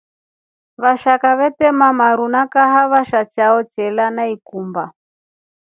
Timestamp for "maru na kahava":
1.99-3.05